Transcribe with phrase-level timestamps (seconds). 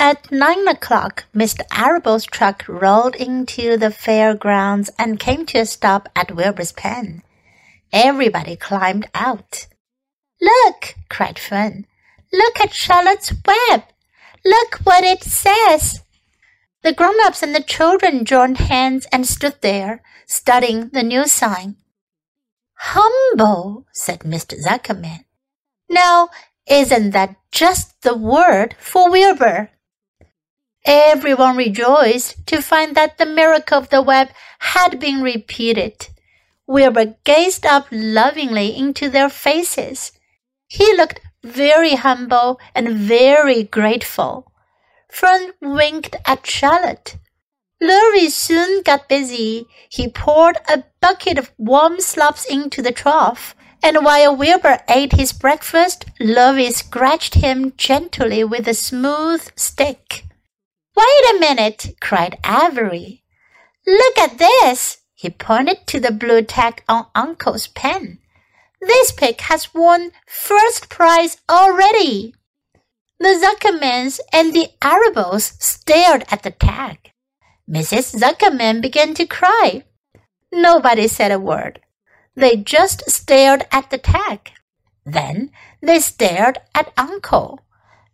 [0.00, 1.60] At nine o'clock, Mr.
[1.70, 7.22] Arable's truck rolled into the fairgrounds and came to a stop at Wilbur's pen.
[7.92, 9.66] Everybody climbed out.
[10.40, 11.86] Look, cried Fern.
[12.32, 13.82] Look at Charlotte's web.
[14.42, 16.00] Look what it says.
[16.82, 21.76] The grown-ups and the children joined hands and stood there, studying the new sign.
[22.72, 24.58] Humble, said Mr.
[24.58, 25.26] Zuckerman.
[25.90, 26.30] Now,
[26.66, 29.68] isn't that just the word for Wilbur?
[30.84, 34.28] Everyone rejoiced to find that the miracle of the web
[34.60, 36.08] had been repeated.
[36.66, 40.12] Wilbur gazed up lovingly into their faces.
[40.68, 44.52] He looked very humble and very grateful.
[45.10, 47.16] Fern winked at Charlotte.
[47.82, 49.66] Lurvy soon got busy.
[49.88, 55.32] He poured a bucket of warm slops into the trough, and while Wilbur ate his
[55.32, 60.19] breakfast, Lurvy scratched him gently with a smooth stick.
[60.96, 63.22] Wait a minute, cried Avery.
[63.86, 64.98] Look at this.
[65.14, 68.18] He pointed to the blue tag on Uncle's pen.
[68.80, 72.34] This pig has won first prize already.
[73.18, 77.12] The Zuckermans and the Arables stared at the tag.
[77.68, 78.18] Mrs.
[78.18, 79.84] Zuckerman began to cry.
[80.50, 81.80] Nobody said a word.
[82.34, 84.52] They just stared at the tag.
[85.04, 85.50] Then
[85.82, 87.60] they stared at Uncle.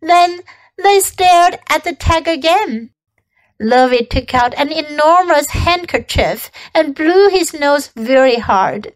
[0.02, 0.40] Then
[0.76, 2.90] they stared at the tag again.
[3.60, 8.92] Lurvy took out an enormous handkerchief and blew his nose very hard.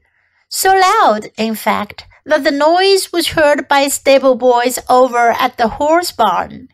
[0.49, 5.69] So loud, in fact, that the noise was heard by stable boys over at the
[5.69, 6.69] horse barn.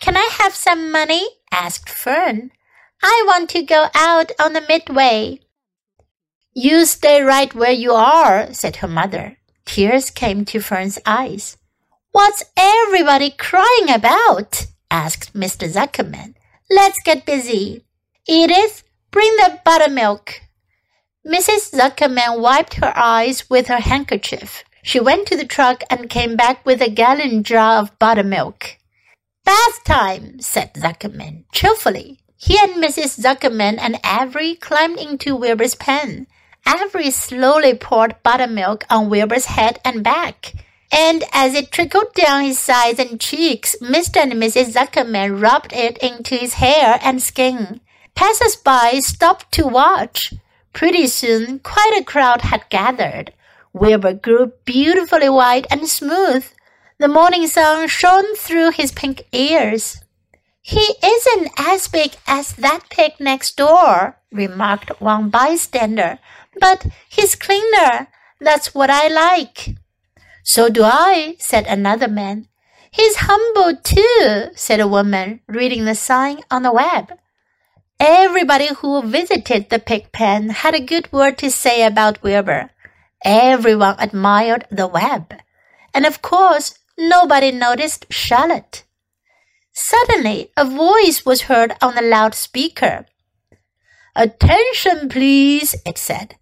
[0.00, 1.26] Can I have some money?
[1.50, 2.52] asked Fern.
[3.02, 5.40] I want to go out on the midway.
[6.54, 9.38] You stay right where you are, said her mother.
[9.64, 11.56] Tears came to Fern's eyes.
[12.12, 14.66] What's everybody crying about?
[14.90, 15.70] asked Mr.
[15.70, 16.34] Zuckerman.
[16.68, 17.84] Let's get busy.
[18.26, 20.40] Edith, bring the buttermilk.
[21.24, 21.72] Mrs.
[21.72, 24.64] Zuckerman wiped her eyes with her handkerchief.
[24.82, 28.78] She went to the truck and came back with a gallon jar of buttermilk.
[29.44, 32.18] Bath time, said Zuckerman cheerfully.
[32.36, 33.20] He and Mrs.
[33.20, 36.26] Zuckerman and Avery climbed into Wilbur's pen.
[36.66, 40.54] Avery slowly poured buttermilk on Wilbur's head and back
[40.92, 44.18] and as it trickled down his sides and cheeks, Mr.
[44.18, 44.72] and Mrs.
[44.72, 47.80] Zuckerman rubbed it into his hair and skin.
[48.14, 50.34] Passers-by stopped to watch.
[50.72, 53.32] Pretty soon, quite a crowd had gathered.
[53.72, 56.44] Wilbur grew beautifully white and smooth.
[56.98, 60.02] The morning sun shone through his pink ears.
[60.60, 66.18] He isn't as big as that pig next door, remarked one bystander,
[66.60, 68.08] but he's cleaner.
[68.40, 69.76] That's what I like.
[70.42, 72.48] So do I, said another man.
[72.90, 77.12] He's humble too, said a woman, reading the sign on the web.
[78.00, 82.70] Everybody who visited the pig pen had a good word to say about Wilbur.
[83.24, 85.34] Everyone admired the web.
[85.92, 88.84] And of course, nobody noticed Charlotte.
[89.72, 93.06] Suddenly, a voice was heard on the loudspeaker.
[94.16, 96.36] Attention, please, it said.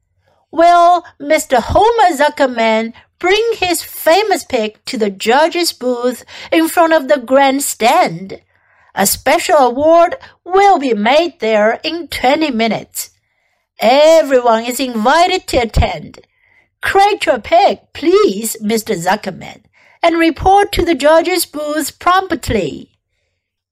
[0.51, 1.61] Will Mr.
[1.61, 8.41] Homer Zuckerman bring his famous pig to the judge's booth in front of the grandstand.
[8.95, 13.11] A special award will be made there in 20 minutes.
[13.81, 16.21] Everyone is invited to attend.
[16.83, 18.97] Crate your pig, please, Mr.
[18.97, 19.63] Zuckerman,
[20.03, 22.99] and report to the judge's booth promptly.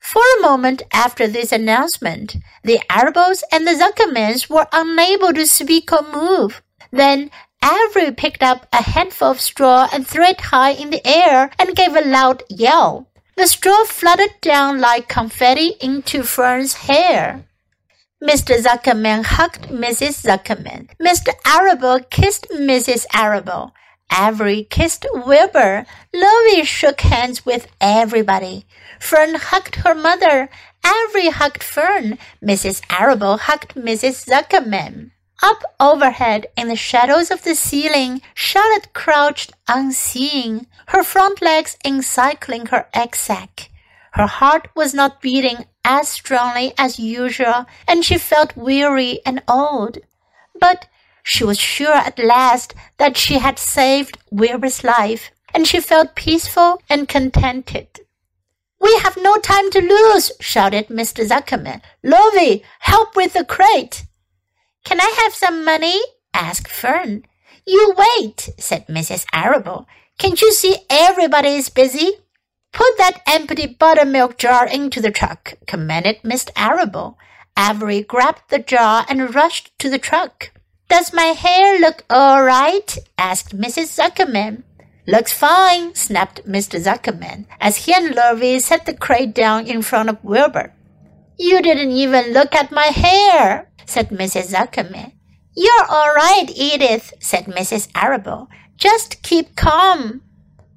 [0.01, 5.93] For a moment after this announcement, the Arables and the Zuckermans were unable to speak
[5.93, 6.63] or move.
[6.93, 7.31] Then
[7.65, 11.77] Avery picked up a handful of straw and threw it high in the air and
[11.77, 13.09] gave a loud yell.
[13.37, 17.45] The straw fluttered down like confetti into Fern's hair.
[18.23, 18.57] Mr.
[18.59, 20.25] Zuckerman hugged Mrs.
[20.25, 20.89] Zuckerman.
[20.99, 21.33] Mr.
[21.47, 23.05] Arable kissed Mrs.
[23.13, 23.75] Arable.
[24.11, 25.85] Avery kissed Wilbur.
[26.15, 28.65] Lurvy shook hands with everybody.
[28.99, 30.49] Fern hugged her mother.
[30.85, 32.17] Avery hugged Fern.
[32.43, 32.81] Mrs.
[32.89, 34.25] Arable hugged Mrs.
[34.27, 35.11] Zuckerman.
[35.43, 42.67] Up overhead in the shadows of the ceiling, Charlotte crouched unseeing, her front legs encircling
[42.67, 43.71] her egg sac.
[44.13, 49.99] Her heart was not beating as strongly as usual, and she felt weary and old.
[50.59, 50.87] But
[51.23, 56.81] she was sure at last that she had saved Wilbur's life, and she felt peaceful
[56.89, 58.01] and contented.
[58.81, 61.27] We have no time to lose, shouted Mr.
[61.27, 61.83] Zuckerman.
[62.03, 64.06] Lurvy, help with the crate.
[64.87, 66.01] Can I have some money?
[66.33, 67.25] asked Fern.
[67.67, 69.27] You wait, said Mrs.
[69.33, 69.89] Arable.
[70.17, 72.13] Can't you see everybody is busy?
[72.73, 76.51] Put that empty buttermilk jar into the truck, commanded Mr.
[76.55, 77.19] Arable.
[77.59, 80.53] Avery grabbed the jar and rushed to the truck.
[80.89, 82.97] Does my hair look all right?
[83.19, 83.91] asked Mrs.
[83.99, 84.63] Zuckerman.
[85.09, 86.81] Looks fine, snapped Mr.
[86.81, 90.73] Zuckerman as he and Lurvy set the crate down in front of Wilbur.
[91.37, 94.53] You didn't even look at my hair, said Mrs.
[94.53, 95.13] Zuckerman.
[95.55, 97.89] You're all right, Edith, said Mrs.
[97.95, 98.49] Arable.
[98.77, 100.23] Just keep calm.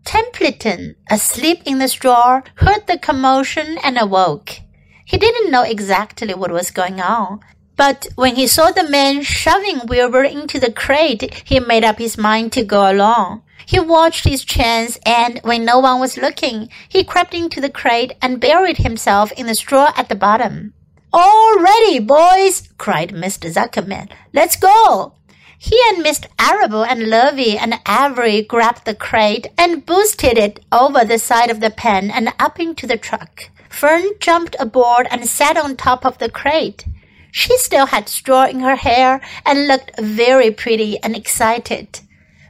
[0.06, 4.62] Templeton, asleep in the straw, heard the commotion and awoke.
[5.06, 7.42] He didn't know exactly what was going on,
[7.76, 12.18] but when he saw the man shoving Wilbur into the crate, he made up his
[12.18, 13.44] mind to go along.
[13.66, 18.14] He watched his chance, and when no one was looking, he crept into the crate
[18.22, 20.74] and buried himself in the straw at the bottom.
[21.12, 22.70] All ready, boys!
[22.78, 23.52] cried Mr.
[23.52, 24.12] Zuckerman.
[24.32, 25.14] Let's go!
[25.58, 26.28] He and Mr.
[26.38, 31.62] Arable and Lurvy and Avery grabbed the crate and boosted it over the side of
[31.62, 33.50] the pen and up into the truck.
[33.70, 36.86] Fern jumped aboard and sat on top of the crate.
[37.32, 42.02] She still had straw in her hair and looked very pretty and excited.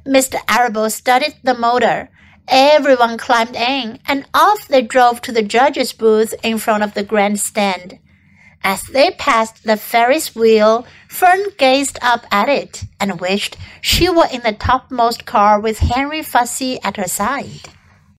[0.05, 0.35] Mr.
[0.49, 2.09] Arable started the motor.
[2.49, 7.03] Everyone climbed in, and off they drove to the judge's booth in front of the
[7.03, 7.99] grandstand.
[8.63, 14.27] As they passed the Ferris wheel, Fern gazed up at it and wished she were
[14.31, 17.69] in the topmost car with Henry Fussy at her side.